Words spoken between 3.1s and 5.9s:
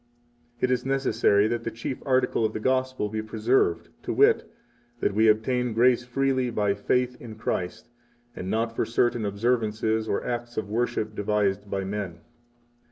preserved, to wit, that we obtain